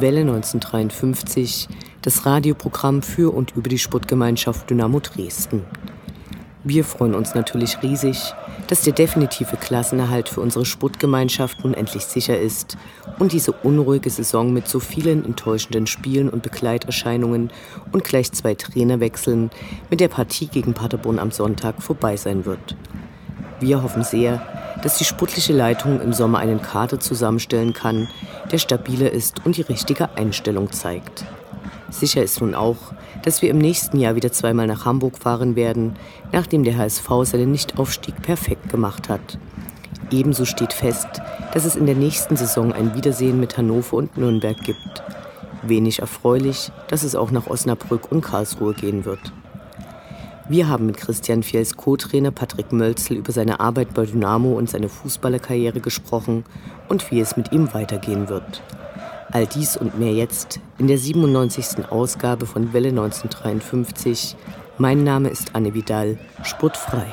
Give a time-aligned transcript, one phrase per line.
[0.00, 1.68] Welle 1953
[2.02, 5.64] das Radioprogramm für und über die Sportgemeinschaft Dynamo Dresden.
[6.64, 8.34] Wir freuen uns natürlich riesig,
[8.66, 12.76] dass der definitive Klassenerhalt für unsere Sportgemeinschaft nun endlich sicher ist
[13.18, 17.50] und diese unruhige Saison mit so vielen enttäuschenden Spielen und Begleiterscheinungen
[17.92, 19.50] und gleich zwei Trainerwechseln
[19.88, 22.76] mit der Partie gegen Paderborn am Sonntag vorbei sein wird.
[23.60, 24.42] Wir hoffen sehr,
[24.82, 28.08] dass die sportliche Leitung im Sommer einen Kader zusammenstellen kann,
[28.50, 31.24] der stabiler ist und die richtige Einstellung zeigt.
[31.90, 32.76] Sicher ist nun auch,
[33.22, 35.96] dass wir im nächsten Jahr wieder zweimal nach Hamburg fahren werden,
[36.32, 39.38] nachdem der HSV seinen Nichtaufstieg perfekt gemacht hat.
[40.10, 41.08] Ebenso steht fest,
[41.52, 45.02] dass es in der nächsten Saison ein Wiedersehen mit Hannover und Nürnberg gibt.
[45.62, 49.32] Wenig erfreulich, dass es auch nach Osnabrück und Karlsruhe gehen wird.
[50.50, 54.88] Wir haben mit Christian Fiels Co-Trainer Patrick Mölzel über seine Arbeit bei Dynamo und seine
[54.88, 56.44] Fußballerkarriere gesprochen
[56.88, 58.62] und wie es mit ihm weitergehen wird.
[59.30, 61.90] All dies und mehr jetzt in der 97.
[61.90, 64.36] Ausgabe von Welle 1953.
[64.78, 67.12] Mein Name ist Anne Vidal, sportfrei.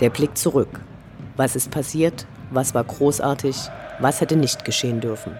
[0.00, 0.80] Der Blick zurück.
[1.36, 2.26] Was ist passiert?
[2.50, 3.56] Was war großartig?
[3.98, 5.36] Was hätte nicht geschehen dürfen?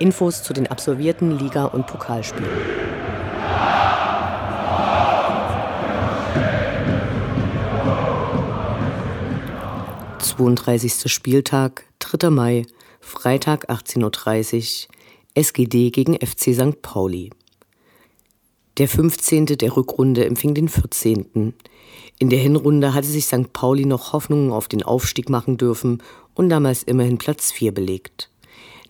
[0.00, 2.50] Infos zu den absolvierten Liga- und Pokalspielen.
[10.18, 11.08] ...32.
[11.08, 12.30] Spieltag, 3.
[12.30, 12.64] Mai,
[13.00, 14.94] Freitag 18.30 Uhr,
[15.34, 16.82] SGD gegen FC St.
[16.82, 17.30] Pauli.
[18.78, 19.46] Der 15.
[19.46, 21.54] der Rückrunde empfing den 14.
[22.22, 23.50] In der Hinrunde hatte sich St.
[23.54, 26.02] Pauli noch Hoffnungen auf den Aufstieg machen dürfen
[26.34, 28.28] und damals immerhin Platz 4 belegt.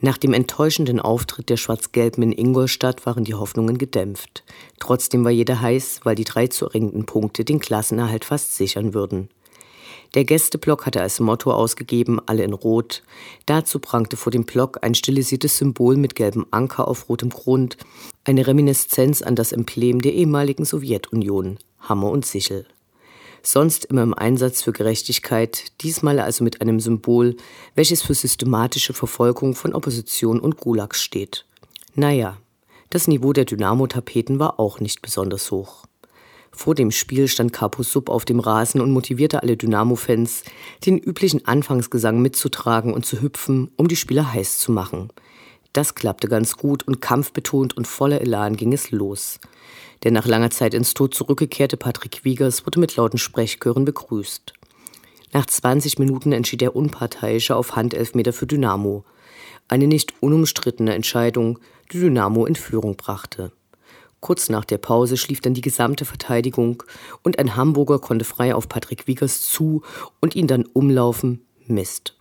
[0.01, 4.43] Nach dem enttäuschenden Auftritt der Schwarz-Gelben in Ingolstadt waren die Hoffnungen gedämpft.
[4.81, 9.29] Trotzdem war jeder heiß, weil die drei zu erringenden Punkte den Klassenerhalt fast sichern würden.
[10.17, 13.05] Der Gästeblock hatte als Motto ausgegeben, alle in Rot.
[13.47, 17.77] Dazu prangte vor dem Block ein stilisiertes Symbol mit gelbem Anker auf rotem Grund,
[18.25, 22.67] eine Reminiszenz an das Emblem der ehemaligen Sowjetunion, Hammer und Sichel
[23.43, 27.37] sonst immer im Einsatz für Gerechtigkeit, diesmal also mit einem Symbol,
[27.75, 31.47] welches für systematische Verfolgung von Opposition und Gulags steht.
[31.95, 32.37] Naja,
[32.91, 35.85] das Niveau der Dynamo-Tapeten war auch nicht besonders hoch.
[36.53, 40.43] Vor dem Spiel stand Capo Sub auf dem Rasen und motivierte alle Dynamo-Fans,
[40.85, 45.11] den üblichen Anfangsgesang mitzutragen und zu hüpfen, um die Spieler heiß zu machen.
[45.73, 49.39] Das klappte ganz gut und kampfbetont und voller Elan ging es los.
[50.03, 54.55] Der nach langer Zeit ins Tod zurückgekehrte Patrick Wiegers wurde mit lauten Sprechchören begrüßt.
[55.33, 59.05] Nach 20 Minuten entschied der Unparteiische auf Handelfmeter für Dynamo.
[59.69, 61.59] Eine nicht unumstrittene Entscheidung,
[61.93, 63.53] die Dynamo in Führung brachte.
[64.21, 66.83] Kurz nach der Pause schlief dann die gesamte Verteidigung
[67.23, 69.83] und ein Hamburger konnte frei auf Patrick Wiegers zu
[70.21, 71.43] und ihn dann umlaufen.
[71.67, 72.17] Mist.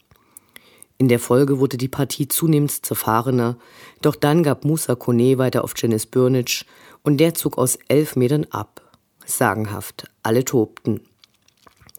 [1.02, 3.58] In der Folge wurde die Partie zunehmend zerfahrener,
[4.02, 6.66] doch dann gab Musa Kone weiter auf Janis Bürnic
[7.04, 8.82] und der zog aus elf Metern ab.
[9.26, 11.00] Sagenhaft, alle tobten.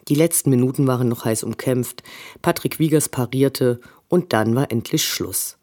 [0.08, 2.02] Die letzten Minuten waren noch heiß umkämpft,
[2.42, 5.56] Patrick Wiegers parierte und dann war endlich Schluss.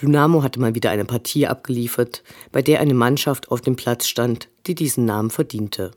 [0.00, 4.48] Dynamo hatte mal wieder eine Partie abgeliefert, bei der eine Mannschaft auf dem Platz stand,
[4.68, 5.90] die diesen Namen verdiente.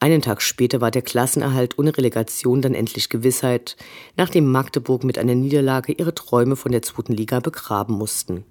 [0.00, 3.76] Einen Tag später war der Klassenerhalt ohne Relegation dann endlich Gewissheit,
[4.16, 8.44] nachdem Magdeburg mit einer Niederlage ihre Träume von der zweiten Liga begraben mussten.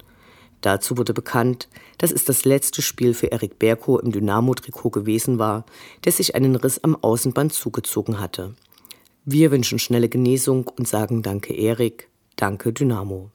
[0.61, 1.67] Dazu wurde bekannt,
[1.97, 5.65] dass es das letzte Spiel für Erik Berko im Dynamo-Trikot gewesen war,
[6.05, 8.55] der sich einen Riss am Außenband zugezogen hatte.
[9.25, 13.29] Wir wünschen schnelle Genesung und sagen Danke Erik, danke Dynamo.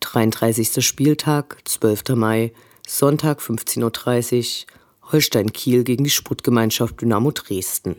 [0.00, 0.82] 33.
[0.82, 2.16] Spieltag, 12.
[2.16, 2.52] Mai,
[2.88, 7.96] Sonntag 15.30 Uhr, Holstein Kiel gegen die Sportgemeinschaft Dynamo Dresden.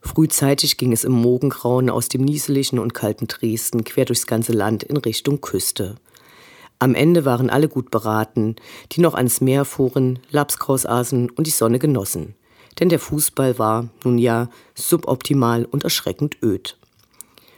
[0.00, 4.84] Frühzeitig ging es im Morgengrauen aus dem nieseligen und kalten Dresden quer durchs ganze Land
[4.84, 5.96] in Richtung Küste.
[6.78, 8.56] Am Ende waren alle gut beraten,
[8.92, 12.34] die noch ans Meer fuhren, Lapskaus aßen und die Sonne genossen.
[12.80, 16.78] Denn der Fußball war, nun ja, suboptimal und erschreckend öd.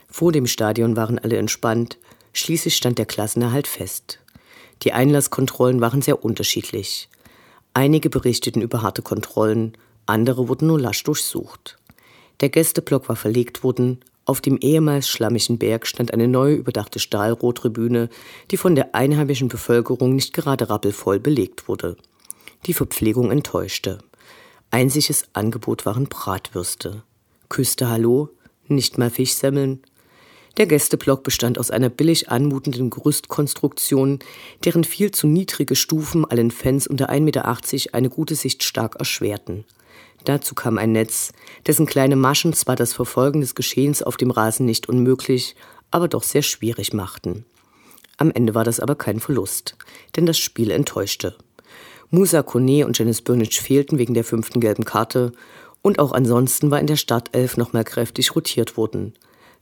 [0.09, 1.97] Vor dem Stadion waren alle entspannt,
[2.33, 4.19] schließlich stand der Klassenerhalt fest.
[4.83, 7.09] Die Einlasskontrollen waren sehr unterschiedlich.
[7.73, 11.77] Einige berichteten über harte Kontrollen, andere wurden nur lasch durchsucht.
[12.39, 18.09] Der Gästeblock war verlegt worden, auf dem ehemals schlammigen Berg stand eine neue überdachte Stahlrohrtribüne,
[18.51, 21.95] die von der einheimischen Bevölkerung nicht gerade rappelvoll belegt wurde.
[22.65, 23.99] Die Verpflegung enttäuschte.
[24.69, 27.03] Einziges Angebot waren Bratwürste.
[27.47, 28.29] Küste Hallo,
[28.67, 29.81] nicht mal Fischsemmeln.
[30.57, 34.19] Der Gästeblock bestand aus einer billig anmutenden Gerüstkonstruktion,
[34.65, 39.65] deren viel zu niedrige Stufen allen Fans unter 1,80 Meter eine gute Sicht stark erschwerten.
[40.25, 41.31] Dazu kam ein Netz,
[41.67, 45.55] dessen kleine Maschen zwar das Verfolgen des Geschehens auf dem Rasen nicht unmöglich,
[45.91, 47.45] aber doch sehr schwierig machten.
[48.17, 49.77] Am Ende war das aber kein Verlust,
[50.15, 51.35] denn das Spiel enttäuschte.
[52.09, 55.33] Musa Kone und Janice Burnich fehlten wegen der fünften gelben Karte
[55.83, 59.13] und auch ansonsten war in der Startelf nochmal kräftig rotiert worden.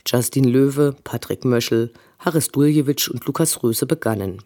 [0.07, 4.41] Justin Löwe, Patrick Möschel, Haris Duljewitsch und Lukas Röse begannen.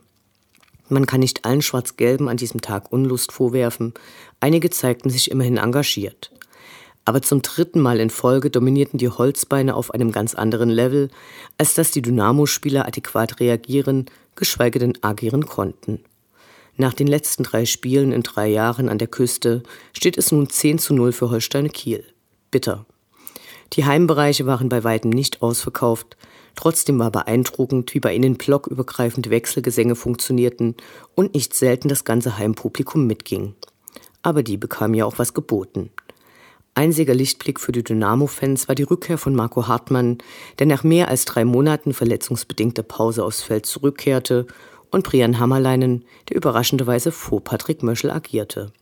[0.87, 3.93] Man kann nicht allen Schwarz-Gelben an diesem Tag Unlust vorwerfen,
[4.39, 6.31] einige zeigten sich immerhin engagiert.
[7.05, 11.09] Aber zum dritten Mal in Folge dominierten die Holzbeine auf einem ganz anderen Level,
[11.57, 14.05] als dass die Dynamo-Spieler adäquat reagieren,
[14.35, 16.03] geschweige denn agieren konnten.
[16.77, 20.79] Nach den letzten drei Spielen in drei Jahren an der Küste steht es nun 10
[20.79, 22.05] zu 0 für Holstein Kiel.
[22.51, 22.85] Bitter.
[23.73, 26.17] Die Heimbereiche waren bei weitem nicht ausverkauft,
[26.61, 30.75] Trotzdem war beeindruckend, wie bei ihnen blockübergreifende Wechselgesänge funktionierten
[31.15, 33.55] und nicht selten das ganze Heimpublikum mitging.
[34.23, 35.89] Aber die bekamen ja auch was geboten.
[36.75, 40.17] Einziger Lichtblick für die Dynamo-Fans war die Rückkehr von Marco Hartmann,
[40.59, 44.45] der nach mehr als drei Monaten verletzungsbedingter Pause aufs Feld zurückkehrte,
[44.91, 48.73] und Brian Hammerleinen, der überraschenderweise vor Patrick Möschel agierte.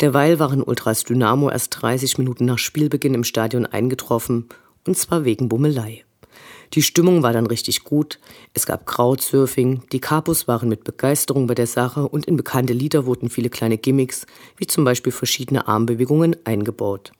[0.00, 4.46] Derweil waren Ultras Dynamo erst 30 Minuten nach Spielbeginn im Stadion eingetroffen,
[4.86, 6.04] und zwar wegen Bummelei.
[6.74, 8.18] Die Stimmung war dann richtig gut.
[8.52, 13.06] Es gab Krautsurfing, die Kapus waren mit Begeisterung bei der Sache und in bekannte Lieder
[13.06, 14.26] wurden viele kleine Gimmicks,
[14.56, 17.12] wie zum Beispiel verschiedene Armbewegungen, eingebaut.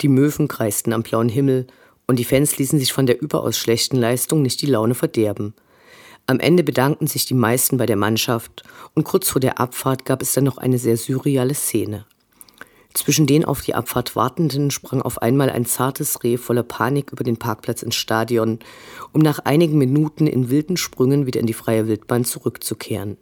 [0.00, 1.66] Die Möwen kreisten am blauen Himmel
[2.06, 5.54] und die Fans ließen sich von der überaus schlechten Leistung nicht die Laune verderben.
[6.28, 8.64] Am Ende bedankten sich die meisten bei der Mannschaft
[8.94, 12.04] und kurz vor der Abfahrt gab es dann noch eine sehr surreale Szene.
[12.94, 17.22] Zwischen den auf die Abfahrt Wartenden sprang auf einmal ein zartes Reh voller Panik über
[17.22, 18.58] den Parkplatz ins Stadion,
[19.12, 23.18] um nach einigen Minuten in wilden Sprüngen wieder in die freie Wildbahn zurückzukehren.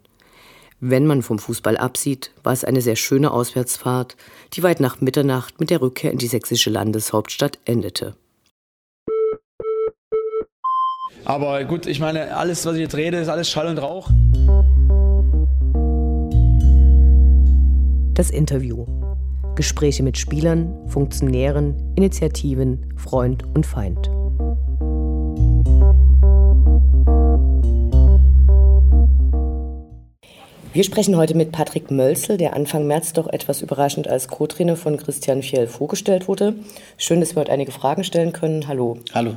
[0.79, 4.15] Wenn man vom Fußball absieht, war es eine sehr schöne Auswärtsfahrt,
[4.53, 8.15] die weit nach Mitternacht mit der Rückkehr in die sächsische Landeshauptstadt endete.
[11.25, 14.09] Aber gut, ich meine, alles, was ich jetzt rede, ist alles Schall und Rauch.
[18.13, 18.85] Das Interview.
[19.55, 24.11] Gespräche mit Spielern, Funktionären, Initiativen, Freund und Feind.
[30.73, 34.97] Wir sprechen heute mit Patrick Mölzel, der Anfang März doch etwas überraschend als Co-Trainer von
[34.97, 36.53] Christian Fjell vorgestellt wurde.
[36.97, 38.67] Schön, dass wir heute einige Fragen stellen können.
[38.67, 38.99] Hallo.
[39.13, 39.35] Hallo.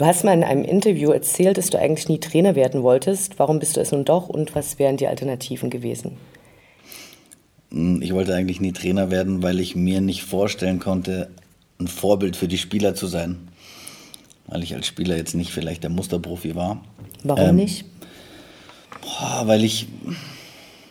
[0.00, 3.38] Du hast mal in einem Interview erzählt, dass du eigentlich nie Trainer werden wolltest.
[3.38, 6.16] Warum bist du es nun doch und was wären die Alternativen gewesen?
[7.70, 11.28] Hm, ich wollte eigentlich nie Trainer werden, weil ich mir nicht vorstellen konnte,
[11.78, 13.48] ein Vorbild für die Spieler zu sein.
[14.46, 16.82] Weil ich als Spieler jetzt nicht vielleicht der Musterprofi war.
[17.22, 17.84] Warum ähm, nicht?
[19.02, 19.86] Boah, weil ich,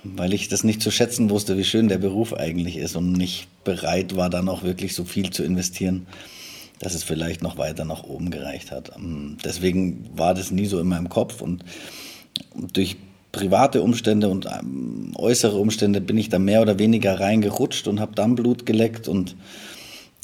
[0.03, 3.47] weil ich das nicht zu schätzen wusste, wie schön der Beruf eigentlich ist und nicht
[3.63, 6.05] bereit war, dann auch wirklich so viel zu investieren,
[6.79, 8.91] dass es vielleicht noch weiter nach oben gereicht hat.
[8.95, 11.63] Ähm, deswegen war das nie so in meinem Kopf und
[12.73, 12.97] durch
[13.31, 18.15] private Umstände und ähm, äußere Umstände bin ich da mehr oder weniger reingerutscht und habe
[18.15, 19.35] dann Blut geleckt und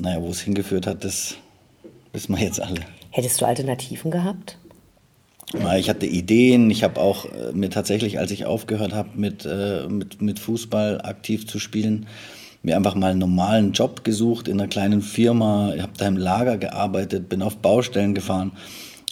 [0.01, 1.35] naja, wo es hingeführt hat, das
[2.13, 2.81] wissen wir jetzt alle.
[3.11, 4.57] Hättest du Alternativen gehabt?
[5.77, 6.69] Ich hatte Ideen.
[6.69, 11.01] Ich habe auch äh, mir tatsächlich, als ich aufgehört habe, mit, äh, mit, mit Fußball
[11.01, 12.07] aktiv zu spielen,
[12.65, 15.73] mir einfach mal einen normalen Job gesucht in einer kleinen Firma.
[15.75, 18.51] Ich habe da im Lager gearbeitet, bin auf Baustellen gefahren.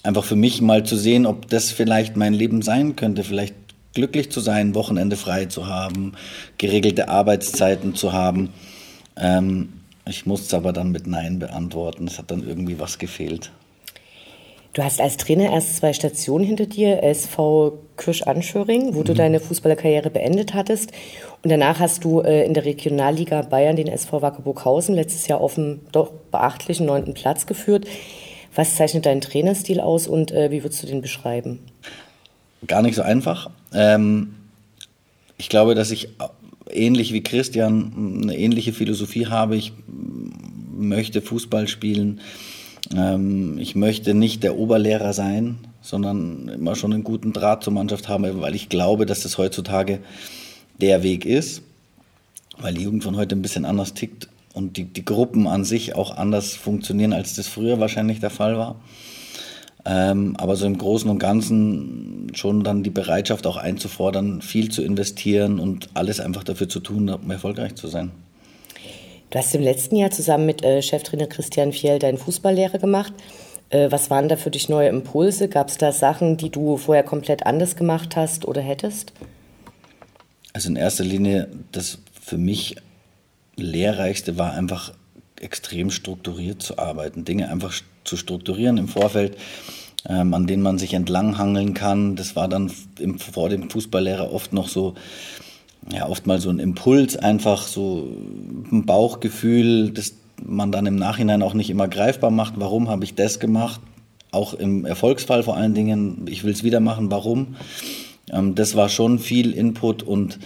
[0.03, 3.23] Einfach für mich mal zu sehen, ob das vielleicht mein Leben sein könnte.
[3.23, 3.55] Vielleicht
[3.93, 6.13] glücklich zu sein, Wochenende frei zu haben,
[6.57, 8.49] geregelte Arbeitszeiten zu haben.
[9.15, 9.69] Ähm,
[10.05, 12.07] ich musste es aber dann mit Nein beantworten.
[12.07, 13.51] Es hat dann irgendwie was gefehlt.
[14.73, 19.05] Du hast als Trainer erst zwei Stationen hinter dir, SV Kirsch-Anschöring, wo mhm.
[19.05, 20.91] du deine Fußballerkarriere beendet hattest.
[21.43, 25.55] Und danach hast du äh, in der Regionalliga Bayern den SV Wackerburghausen letztes Jahr auf
[25.55, 27.85] dem doch beachtlichen neunten Platz geführt.
[28.55, 31.59] Was zeichnet deinen Trainerstil aus und äh, wie würdest du den beschreiben?
[32.65, 33.51] Gar nicht so einfach.
[33.75, 34.33] Ähm,
[35.37, 36.09] ich glaube, dass ich
[36.71, 39.55] ähnlich wie Christian eine ähnliche Philosophie habe.
[39.55, 39.73] Ich
[40.75, 42.21] möchte Fußball spielen
[42.95, 48.07] ähm, ich möchte nicht der Oberlehrer sein, sondern immer schon einen guten Draht zur Mannschaft
[48.07, 49.99] haben, weil ich glaube, dass das heutzutage
[50.79, 51.61] der Weg ist,
[52.57, 55.95] weil die Jugend von heute ein bisschen anders tickt und die, die Gruppen an sich
[55.95, 58.75] auch anders funktionieren, als das früher wahrscheinlich der Fall war.
[59.85, 64.81] Ähm, aber so im Großen und Ganzen schon dann die Bereitschaft auch einzufordern, viel zu
[64.81, 68.11] investieren und alles einfach dafür zu tun, um erfolgreich zu sein.
[69.33, 73.13] Du hast im letzten Jahr zusammen mit äh, Cheftrainer Christian Fjell deine Fußballlehre gemacht.
[73.71, 75.49] Äh, was waren da für dich neue Impulse?
[75.49, 79.11] Gab es da Sachen, die du vorher komplett anders gemacht hast oder hättest?
[80.53, 82.75] Also in erster Linie, das für mich
[83.55, 84.93] lehrreichste war einfach
[85.41, 87.73] extrem strukturiert zu arbeiten, Dinge einfach
[88.03, 89.35] zu strukturieren im Vorfeld,
[90.07, 92.15] ähm, an denen man sich entlanghangeln kann.
[92.15, 94.93] Das war dann im, vor dem Fußballlehrer oft noch so
[95.91, 98.07] ja, oft mal so ein Impuls, einfach so
[98.71, 100.13] ein Bauchgefühl, das
[100.45, 102.55] man dann im Nachhinein auch nicht immer greifbar macht.
[102.57, 103.81] Warum habe ich das gemacht?
[104.31, 107.55] Auch im Erfolgsfall vor allen Dingen, ich will es wieder machen, warum?
[108.31, 110.39] Ähm, das war schon viel Input und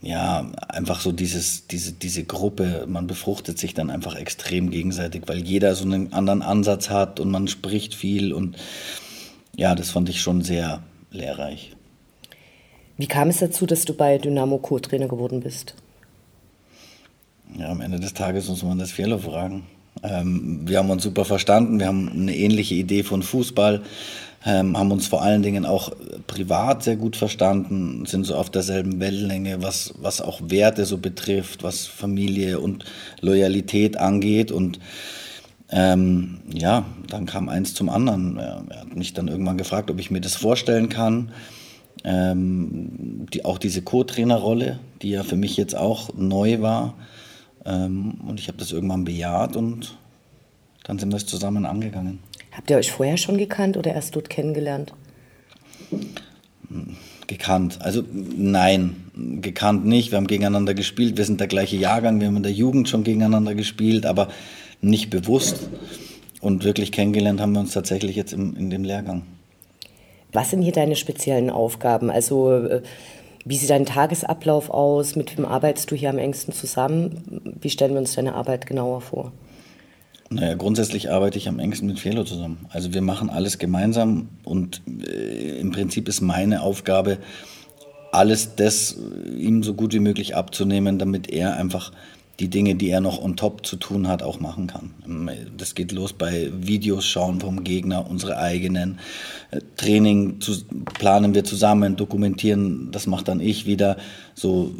[0.00, 5.38] ja, einfach so dieses, diese, diese Gruppe, man befruchtet sich dann einfach extrem gegenseitig, weil
[5.38, 8.56] jeder so einen anderen Ansatz hat und man spricht viel und
[9.56, 11.72] ja, das fand ich schon sehr lehrreich.
[12.98, 15.74] Wie kam es dazu, dass du bei Dynamo Co-Trainer geworden bist?
[17.56, 19.66] Ja, am Ende des Tages muss man das Fehler fragen.
[20.02, 23.82] Ähm, wir haben uns super verstanden, wir haben eine ähnliche Idee von Fußball,
[24.44, 25.92] ähm, haben uns vor allen Dingen auch
[26.26, 31.62] privat sehr gut verstanden, sind so auf derselben Wellenlänge, was, was auch Werte so betrifft,
[31.62, 32.84] was Familie und
[33.20, 34.50] Loyalität angeht.
[34.50, 34.80] Und
[35.70, 38.38] ähm, ja, dann kam eins zum anderen.
[38.38, 41.30] Er, er hat mich dann irgendwann gefragt, ob ich mir das vorstellen kann
[42.04, 46.94] ähm, die, auch diese Co-Trainer-Rolle, die ja für mich jetzt auch neu war.
[47.64, 49.96] Ähm, und ich habe das irgendwann bejaht und
[50.84, 52.20] dann sind wir es zusammen angegangen.
[52.52, 54.94] Habt ihr euch vorher schon gekannt oder erst dort kennengelernt?
[57.26, 57.80] Gekannt.
[57.82, 58.96] Also nein,
[59.40, 60.10] gekannt nicht.
[60.10, 61.16] Wir haben gegeneinander gespielt.
[61.16, 62.20] Wir sind der gleiche Jahrgang.
[62.20, 64.28] Wir haben in der Jugend schon gegeneinander gespielt, aber
[64.80, 65.68] nicht bewusst.
[66.40, 69.22] Und wirklich kennengelernt haben wir uns tatsächlich jetzt im, in dem Lehrgang.
[70.32, 72.10] Was sind hier deine speziellen Aufgaben?
[72.10, 72.82] Also äh,
[73.44, 75.16] wie sieht dein Tagesablauf aus?
[75.16, 77.56] Mit wem arbeitest du hier am engsten zusammen?
[77.60, 79.32] Wie stellen wir uns deine Arbeit genauer vor?
[80.30, 82.66] Naja, grundsätzlich arbeite ich am engsten mit Felo zusammen.
[82.68, 87.18] Also wir machen alles gemeinsam und äh, im Prinzip ist meine Aufgabe,
[88.12, 88.96] alles das
[89.36, 91.92] ihm so gut wie möglich abzunehmen, damit er einfach
[92.40, 95.48] die Dinge, die er noch on top zu tun hat, auch machen kann.
[95.56, 99.00] Das geht los bei Videos schauen vom Gegner, unsere eigenen.
[99.50, 100.52] Äh, Training zu,
[100.94, 103.96] planen wir zusammen, dokumentieren, das macht dann ich wieder.
[104.34, 104.72] So,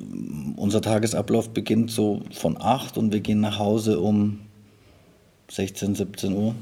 [0.56, 4.40] unser Tagesablauf beginnt so von 8 und wir gehen nach Hause um
[5.50, 6.54] 16, 17 Uhr.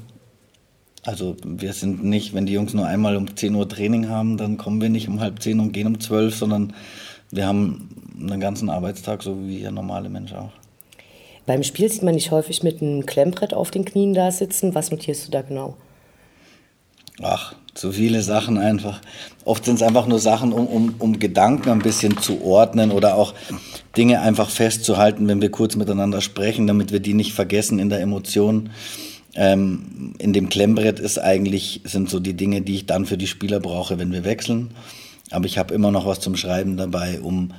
[1.05, 4.57] Also wir sind nicht, wenn die Jungs nur einmal um 10 Uhr Training haben, dann
[4.57, 6.73] kommen wir nicht um halb 10 und gehen um 12, sondern
[7.29, 7.89] wir haben
[8.19, 10.51] einen ganzen Arbeitstag, so wie der normale Mensch auch.
[11.47, 14.75] Beim Spiel sieht man nicht häufig mit einem Klemmbrett auf den Knien da sitzen.
[14.75, 15.77] Was notierst du da genau?
[17.23, 18.99] Ach, zu viele Sachen einfach.
[19.45, 23.15] Oft sind es einfach nur Sachen, um, um, um Gedanken ein bisschen zu ordnen oder
[23.15, 23.33] auch
[23.95, 28.01] Dinge einfach festzuhalten, wenn wir kurz miteinander sprechen, damit wir die nicht vergessen in der
[28.01, 28.69] Emotion.
[29.33, 33.27] Ähm, in dem Klemmbrett ist eigentlich, sind so die Dinge, die ich dann für die
[33.27, 34.71] Spieler brauche, wenn wir wechseln.
[35.31, 37.53] Aber ich habe immer noch was zum Schreiben dabei, um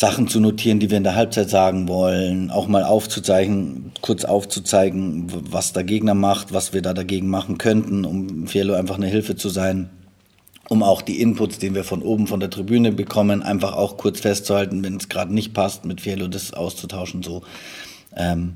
[0.00, 5.26] Sachen zu notieren, die wir in der Halbzeit sagen wollen, auch mal aufzuzeigen, kurz aufzuzeigen,
[5.52, 9.36] was der Gegner macht, was wir da dagegen machen könnten, um Fiello einfach eine Hilfe
[9.36, 9.90] zu sein,
[10.70, 14.20] um auch die Inputs, die wir von oben von der Tribüne bekommen, einfach auch kurz
[14.20, 17.42] festzuhalten, wenn es gerade nicht passt, mit Fiello das auszutauschen, so.
[18.16, 18.54] Ähm,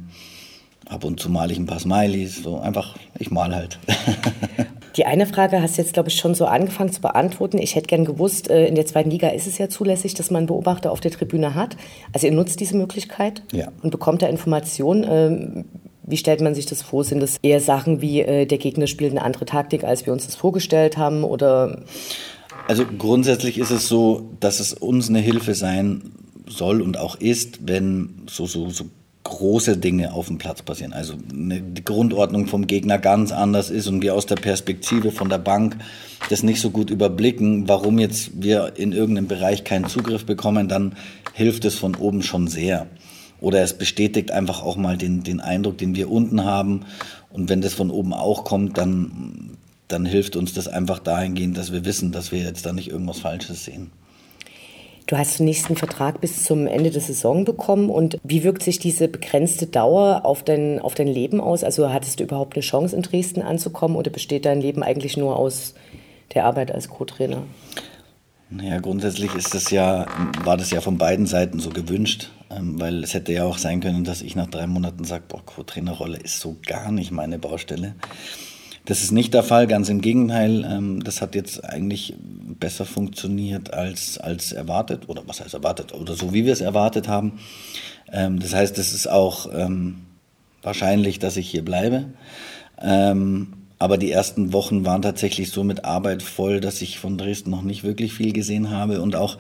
[0.87, 3.79] ab und zu male ich ein paar Smileys, so einfach, ich mal halt.
[4.97, 7.59] Die eine Frage hast du jetzt, glaube ich, schon so angefangen zu beantworten.
[7.59, 10.41] Ich hätte gern gewusst, äh, in der zweiten Liga ist es ja zulässig, dass man
[10.41, 11.77] einen Beobachter auf der Tribüne hat.
[12.13, 13.69] Also ihr nutzt diese Möglichkeit ja.
[13.83, 15.05] und bekommt da Informationen.
[15.09, 15.65] Ähm,
[16.07, 17.03] wie stellt man sich das vor?
[17.03, 20.27] Sind das eher Sachen wie, äh, der Gegner spielt eine andere Taktik, als wir uns
[20.27, 21.25] das vorgestellt haben?
[21.25, 21.83] Oder?
[22.69, 26.13] Also grundsätzlich ist es so, dass es uns eine Hilfe sein
[26.47, 28.85] soll und auch ist, wenn so, so, so
[29.45, 30.95] große Dinge auf dem Platz passieren.
[30.95, 35.29] Also eine, die Grundordnung vom Gegner ganz anders ist und wir aus der Perspektive von
[35.29, 35.77] der Bank
[36.31, 40.95] das nicht so gut überblicken, warum jetzt wir in irgendeinem Bereich keinen Zugriff bekommen, dann
[41.35, 42.87] hilft es von oben schon sehr.
[43.39, 46.87] Oder es bestätigt einfach auch mal den, den Eindruck, den wir unten haben.
[47.31, 49.59] Und wenn das von oben auch kommt, dann,
[49.89, 53.19] dann hilft uns das einfach dahingehend, dass wir wissen, dass wir jetzt da nicht irgendwas
[53.19, 53.91] Falsches sehen.
[55.07, 57.91] Du hast den nächsten Vertrag bis zum Ende der Saison bekommen.
[57.91, 61.63] Und wie wirkt sich diese begrenzte Dauer auf dein, auf dein Leben aus?
[61.63, 65.37] Also hattest du überhaupt eine Chance, in Dresden anzukommen oder besteht dein Leben eigentlich nur
[65.37, 65.75] aus
[66.33, 67.43] der Arbeit als Co-Trainer?
[68.49, 70.07] Naja, grundsätzlich ist das ja,
[70.43, 73.81] war das ja von beiden Seiten so gewünscht, ähm, weil es hätte ja auch sein
[73.81, 77.95] können, dass ich nach drei Monaten sage, Co-Trainerrolle ist so gar nicht meine Baustelle.
[78.87, 80.65] Das ist nicht der Fall, ganz im Gegenteil.
[80.65, 86.15] Ähm, das hat jetzt eigentlich besser funktioniert als, als erwartet, oder was heißt erwartet, oder
[86.15, 87.41] so wie wir es erwartet haben.
[88.13, 90.03] Ähm, das heißt, es ist auch ähm,
[90.63, 92.07] wahrscheinlich, dass ich hier bleibe.
[92.77, 97.63] aber die ersten Wochen waren tatsächlich so mit Arbeit voll, dass ich von Dresden noch
[97.63, 99.39] nicht wirklich viel gesehen habe und auch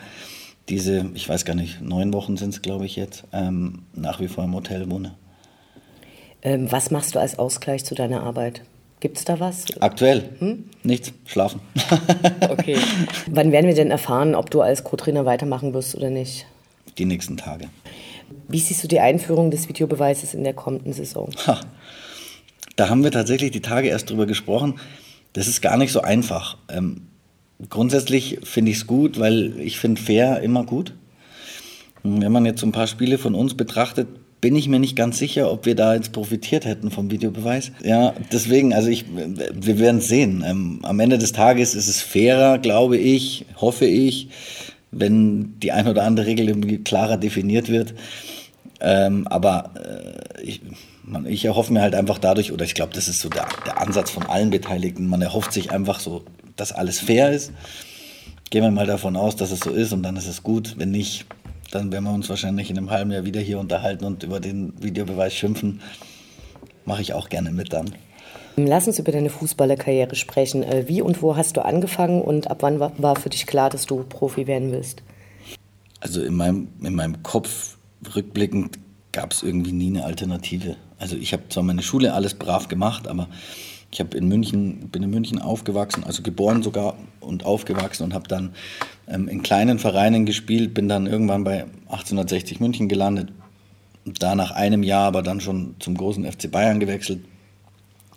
[0.69, 4.45] diese, ich weiß gar nicht, neun Wochen sind es, glaube ich, jetzt, nach wie vor
[4.45, 5.15] im Hotel wohne.
[6.45, 8.63] was machst du als Ausgleich zu deiner Arbeit?
[9.05, 9.67] Gibt es da was?
[9.81, 10.31] Aktuell?
[10.39, 10.65] Hm?
[10.83, 11.13] Nichts.
[11.27, 11.61] Schlafen.
[12.49, 12.79] okay.
[13.31, 16.47] Wann werden wir denn erfahren, ob du als Co-Trainer weitermachen wirst oder nicht?
[16.97, 17.69] Die nächsten Tage.
[18.49, 21.31] Wie siehst du die Einführung des Videobeweises in der kommenden Saison?
[21.47, 21.61] Ha.
[22.77, 24.81] Da haben wir tatsächlich die Tage erst drüber gesprochen.
[25.35, 26.57] Das ist gar nicht so einfach.
[26.71, 27.09] Ähm,
[27.69, 30.95] grundsätzlich finde ich es gut, weil ich finde fair immer gut.
[32.03, 34.09] Wenn man jetzt so ein paar Spiele von uns betrachtet,
[34.45, 37.73] bin ich mir nicht ganz sicher, ob wir da jetzt profitiert hätten vom Videobeweis.
[37.83, 40.45] Ja, deswegen, also ich, wir werden es sehen.
[40.47, 44.29] Ähm, am Ende des Tages ist es fairer, glaube ich, hoffe ich,
[44.91, 47.95] wenn die ein oder andere Regel klarer definiert wird.
[48.83, 50.61] Ähm, aber äh, ich,
[51.05, 53.81] man, ich erhoffe mir halt einfach dadurch, oder ich glaube, das ist so der, der
[53.81, 56.23] Ansatz von allen Beteiligten, man erhofft sich einfach so,
[56.57, 57.51] dass alles fair ist.
[58.51, 60.75] Gehen wir mal davon aus, dass es so ist und dann ist es gut.
[60.77, 61.25] Wenn nicht,
[61.75, 64.73] dann werden wir uns wahrscheinlich in einem halben Jahr wieder hier unterhalten und über den
[64.83, 65.81] Videobeweis schimpfen.
[66.85, 67.95] Mache ich auch gerne mit dann.
[68.57, 70.63] Lass uns über deine Fußballerkarriere sprechen.
[70.63, 73.87] Äh, wie und wo hast du angefangen und ab wann war für dich klar, dass
[73.87, 75.03] du Profi werden willst?
[76.01, 77.77] Also in meinem, in meinem Kopf
[78.15, 78.79] rückblickend
[79.13, 80.77] gab es irgendwie nie eine Alternative.
[80.99, 83.29] Also ich habe zwar meine Schule alles brav gemacht, aber
[83.95, 88.27] ich habe in München, bin in München aufgewachsen, also geboren sogar und aufgewachsen und habe
[88.27, 88.51] dann
[89.07, 93.29] ähm, in kleinen Vereinen gespielt, bin dann irgendwann bei 1860 München gelandet,
[94.05, 97.25] da nach einem Jahr aber dann schon zum großen FC Bayern gewechselt,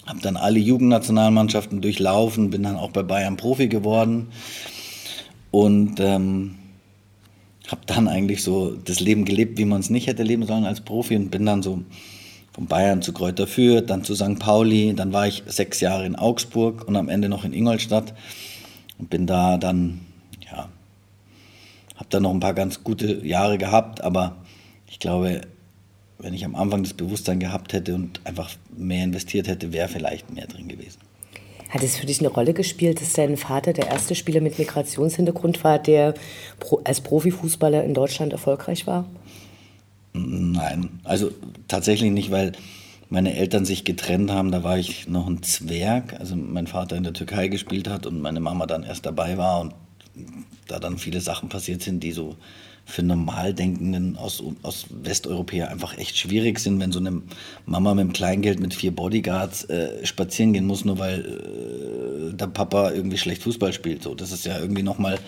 [0.07, 4.29] habe dann alle Jugendnationalmannschaften durchlaufen, bin dann auch bei Bayern Profi geworden
[5.51, 6.55] und ähm,
[7.67, 10.81] habe dann eigentlich so das Leben gelebt, wie man es nicht hätte leben sollen als
[10.81, 11.83] Profi und bin dann so
[12.57, 14.39] von Bayern zu Kräuter Fürth, dann zu St.
[14.39, 18.15] Pauli, dann war ich sechs Jahre in Augsburg und am Ende noch in Ingolstadt
[18.97, 19.99] und bin da dann,
[20.43, 20.67] ja,
[21.95, 24.37] habe da noch ein paar ganz gute Jahre gehabt, aber
[24.89, 25.41] ich glaube,
[26.17, 30.33] wenn ich am Anfang das Bewusstsein gehabt hätte und einfach mehr investiert hätte, wäre vielleicht
[30.33, 30.97] mehr drin gewesen.
[31.69, 35.63] Hat es für dich eine Rolle gespielt, dass dein Vater der erste Spieler mit Migrationshintergrund
[35.63, 36.15] war, der
[36.85, 39.05] als Profifußballer in Deutschland erfolgreich war?
[40.17, 41.31] Nein, also
[41.67, 42.53] tatsächlich nicht, weil
[43.09, 44.51] meine Eltern sich getrennt haben.
[44.51, 48.21] Da war ich noch ein Zwerg, also mein Vater in der Türkei gespielt hat und
[48.21, 49.73] meine Mama dann erst dabei war und
[50.67, 52.35] da dann viele Sachen passiert sind, die so
[52.85, 57.21] für Normaldenkenden aus, aus Westeuropäer einfach echt schwierig sind, wenn so eine
[57.65, 62.47] Mama mit dem Kleingeld mit vier Bodyguards äh, spazieren gehen muss, nur weil äh, der
[62.47, 64.03] Papa irgendwie schlecht Fußball spielt.
[64.03, 65.19] So, das ist ja irgendwie nochmal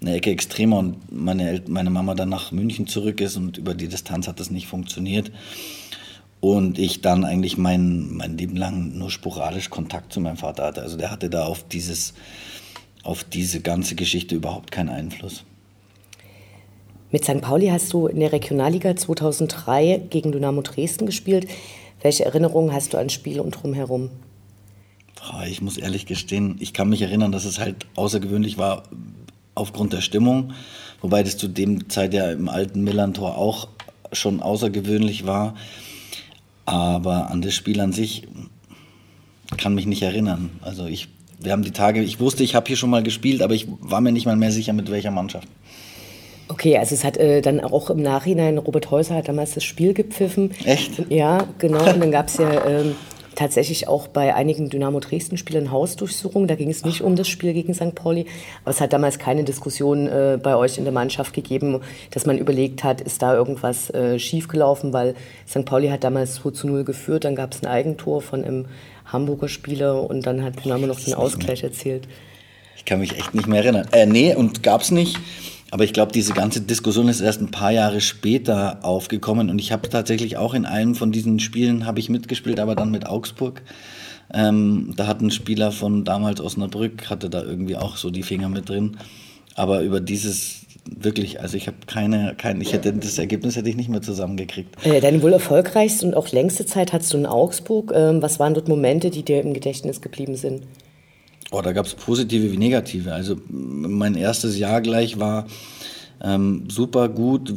[0.00, 3.88] eine Ecke extremer und meine, meine Mama dann nach München zurück ist und über die
[3.88, 5.32] Distanz hat das nicht funktioniert.
[6.40, 10.82] Und ich dann eigentlich mein, mein Leben lang nur sporadisch Kontakt zu meinem Vater hatte.
[10.82, 12.12] Also der hatte da auf, dieses,
[13.02, 15.44] auf diese ganze Geschichte überhaupt keinen Einfluss.
[17.10, 17.40] Mit St.
[17.40, 21.48] Pauli hast du in der Regionalliga 2003 gegen Dynamo Dresden gespielt.
[22.02, 24.10] Welche Erinnerungen hast du an Spiel und drumherum?
[25.48, 28.84] Ich muss ehrlich gestehen, ich kann mich erinnern, dass es halt außergewöhnlich war,
[29.56, 30.52] aufgrund der Stimmung,
[31.00, 33.68] wobei das zu dem Zeit ja im alten Millantor auch
[34.12, 35.56] schon außergewöhnlich war.
[36.64, 38.28] Aber an das Spiel an sich
[39.56, 40.50] kann mich nicht erinnern.
[40.62, 41.08] Also ich,
[41.40, 44.00] wir haben die Tage, ich wusste, ich habe hier schon mal gespielt, aber ich war
[44.00, 45.48] mir nicht mal mehr sicher, mit welcher Mannschaft.
[46.48, 49.94] Okay, also es hat äh, dann auch im Nachhinein, Robert Häuser hat damals das Spiel
[49.94, 50.52] gepfiffen.
[50.64, 51.10] Echt?
[51.10, 51.92] Ja, genau.
[51.92, 52.94] Und dann gab es ja ähm,
[53.36, 56.48] tatsächlich auch bei einigen Dynamo Dresden-Spielern Hausdurchsuchungen.
[56.48, 57.94] Da ging es nicht um das Spiel gegen St.
[57.94, 58.26] Pauli.
[58.64, 62.38] Aber es hat damals keine Diskussion äh, bei euch in der Mannschaft gegeben, dass man
[62.38, 65.14] überlegt hat, ist da irgendwas äh, schiefgelaufen, weil
[65.48, 65.64] St.
[65.64, 67.24] Pauli hat damals 2 zu 0 geführt.
[67.24, 68.66] Dann gab es ein Eigentor von einem
[69.04, 72.08] Hamburger Spieler und dann hat Dynamo noch den Ausgleich erzielt.
[72.76, 73.86] Ich kann mich echt nicht mehr erinnern.
[73.92, 75.18] Äh, nee, und gab es nicht.
[75.70, 79.72] Aber ich glaube, diese ganze Diskussion ist erst ein paar Jahre später aufgekommen und ich
[79.72, 83.62] habe tatsächlich auch in einem von diesen Spielen habe ich mitgespielt, aber dann mit Augsburg.
[84.32, 88.48] Ähm, da hat ein Spieler von damals Osnabrück hatte da irgendwie auch so die Finger
[88.48, 88.96] mit drin.
[89.54, 93.76] Aber über dieses wirklich, also ich habe keine, keine, ich hätte das Ergebnis hätte ich
[93.76, 94.74] nicht mehr zusammengekriegt.
[94.84, 97.92] Äh, deine wohl erfolgreichste und auch längste Zeit hattest du in Augsburg.
[97.94, 100.62] Ähm, was waren dort Momente, die dir im Gedächtnis geblieben sind?
[101.50, 103.12] Oh, da gab es positive wie negative.
[103.12, 105.46] Also mein erstes Jahr gleich war
[106.22, 107.52] ähm, super gut,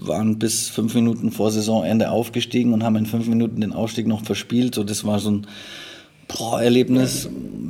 [0.00, 4.24] waren bis fünf Minuten vor Saisonende aufgestiegen und haben in fünf Minuten den Aufstieg noch
[4.24, 4.74] verspielt.
[4.74, 5.46] So, das war so ein
[6.60, 7.28] Erlebnis.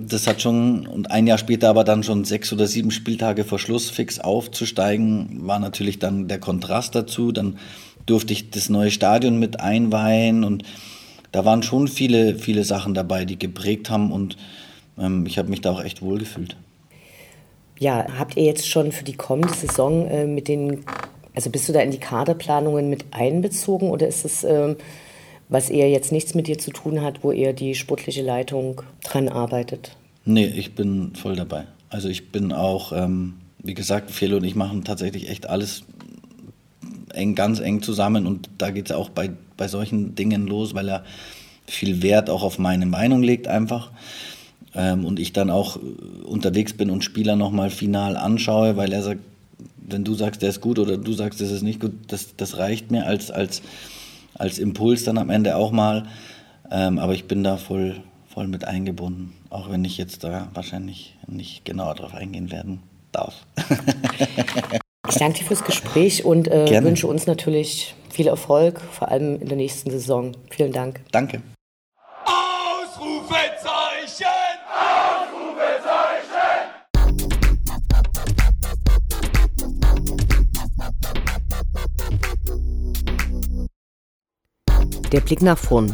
[0.09, 3.59] Das hat schon, und ein Jahr später aber dann schon sechs oder sieben Spieltage vor
[3.59, 7.33] Schluss fix aufzusteigen, war natürlich dann der Kontrast dazu.
[7.33, 7.59] Dann
[8.07, 10.65] durfte ich das neue Stadion mit einweihen und
[11.33, 14.37] da waren schon viele, viele Sachen dabei, die geprägt haben und
[14.99, 16.57] ähm, ich habe mich da auch echt wohl gefühlt.
[17.79, 20.85] Ja, habt ihr jetzt schon für die kommende Saison äh, mit den,
[21.35, 24.77] also bist du da in die Kaderplanungen mit einbezogen oder ist es, äh,
[25.49, 29.29] was eher jetzt nichts mit dir zu tun hat, wo eher die sportliche Leitung dran
[29.29, 29.97] arbeitet?
[30.27, 31.65] Nee, ich bin voll dabei.
[31.89, 35.85] Also ich bin auch, ähm, wie gesagt, Felo und ich machen tatsächlich echt alles
[37.15, 40.89] eng, ganz eng zusammen und da geht es auch bei, bei solchen Dingen los, weil
[40.89, 41.05] er
[41.67, 43.91] viel Wert auch auf meine Meinung legt einfach
[44.75, 49.03] ähm, und ich dann auch äh, unterwegs bin und Spieler nochmal final anschaue, weil er
[49.03, 49.21] sagt,
[49.77, 52.59] wenn du sagst, der ist gut oder du sagst, das ist nicht gut, das, das
[52.59, 53.63] reicht mir als, als,
[54.35, 56.07] als Impuls dann am Ende auch mal.
[56.71, 57.97] Ähm, aber ich bin da voll,
[58.33, 62.81] voll mit eingebunden, auch wenn ich jetzt da wahrscheinlich nicht genauer drauf eingehen werden
[63.11, 63.35] darf.
[65.09, 69.49] ich danke dir fürs Gespräch und äh, wünsche uns natürlich viel Erfolg, vor allem in
[69.49, 70.33] der nächsten Saison.
[70.49, 71.01] Vielen Dank.
[71.11, 71.43] Danke.
[85.13, 85.93] Der Blick nach vorn.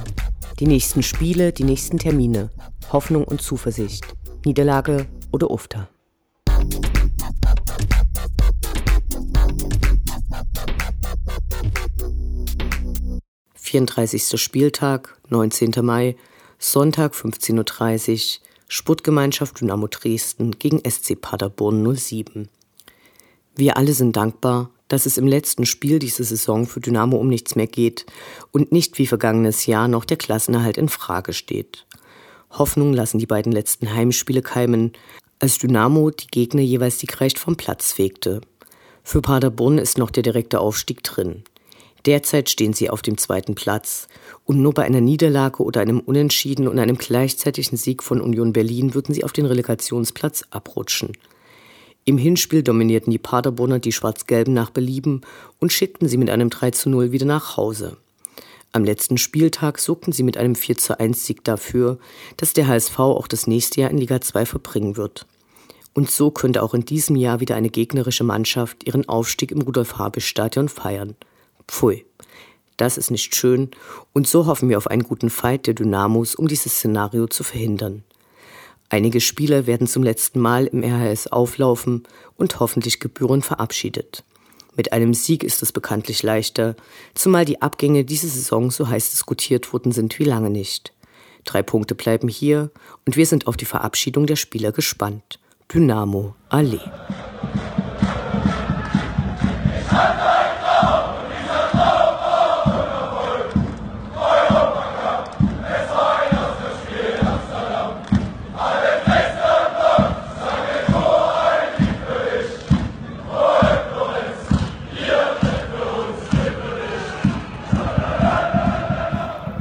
[0.60, 2.50] Die nächsten Spiele, die nächsten Termine.
[2.92, 4.04] Hoffnung und Zuversicht.
[4.44, 5.88] Niederlage oder Ufter.
[13.54, 15.72] Vierunddreißigster Spieltag, 19.
[15.80, 16.16] Mai,
[16.58, 22.50] Sonntag 15.30 Uhr, Sportgemeinschaft Dynamo Dresden gegen SC Paderborn 07.
[23.54, 27.56] Wir alle sind dankbar, dass es im letzten Spiel dieser Saison für Dynamo um nichts
[27.56, 28.06] mehr geht
[28.52, 31.86] und nicht wie vergangenes Jahr noch der Klassenerhalt in Frage steht.
[32.50, 34.92] Hoffnung lassen die beiden letzten Heimspiele keimen,
[35.38, 38.40] als Dynamo die Gegner jeweils siegreich vom Platz fegte.
[39.02, 41.44] Für Paderborn ist noch der direkte Aufstieg drin.
[42.06, 44.06] Derzeit stehen sie auf dem zweiten Platz
[44.44, 48.94] und nur bei einer Niederlage oder einem Unentschieden und einem gleichzeitigen Sieg von Union Berlin
[48.94, 51.12] würden sie auf den Relegationsplatz abrutschen.
[52.08, 55.22] Im Hinspiel dominierten die Paderborner die Schwarz-Gelben nach Belieben
[55.58, 57.96] und schickten sie mit einem 3 zu 0 wieder nach Hause.
[58.70, 61.98] Am letzten Spieltag sorgten sie mit einem 4 zu 1 Sieg dafür,
[62.36, 65.26] dass der HSV auch das nächste Jahr in Liga 2 verbringen wird.
[65.94, 70.68] Und so könnte auch in diesem Jahr wieder eine gegnerische Mannschaft ihren Aufstieg im Rudolf-Habich-Stadion
[70.68, 71.16] feiern.
[71.66, 72.04] Pfui.
[72.76, 73.72] Das ist nicht schön
[74.12, 78.04] und so hoffen wir auf einen guten Fight der Dynamos, um dieses Szenario zu verhindern.
[78.88, 82.04] Einige Spieler werden zum letzten Mal im RHS auflaufen
[82.36, 84.22] und hoffentlich gebührend verabschiedet.
[84.76, 86.76] Mit einem Sieg ist es bekanntlich leichter,
[87.14, 90.92] zumal die Abgänge diese Saison so heiß diskutiert worden sind wie lange nicht.
[91.44, 92.70] Drei Punkte bleiben hier
[93.06, 95.40] und wir sind auf die Verabschiedung der Spieler gespannt.
[95.72, 96.80] Dynamo Allee.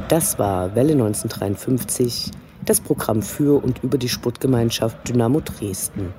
[0.08, 2.30] Das war Welle 1953,
[2.64, 6.14] das Programm für und über die Sportgemeinschaft Dynamo Dresden.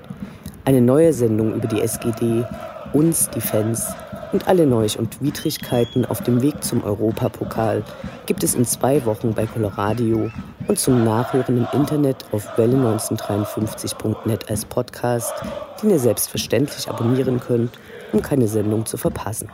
[0.65, 2.43] Eine neue Sendung über die SGD,
[2.91, 3.87] uns, die Fans
[4.33, 7.81] und alle Neuch- und Widrigkeiten auf dem Weg zum Europapokal
[8.25, 10.31] gibt es in zwei Wochen bei Coloradio
[10.67, 15.33] und zum Nachhören im Internet auf welle1953.net als Podcast,
[15.81, 17.79] den ihr selbstverständlich abonnieren könnt,
[18.11, 19.49] um keine Sendung zu verpassen.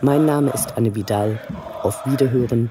[0.00, 1.38] Mein Name ist Anne Vidal.
[1.82, 2.70] Auf Wiederhören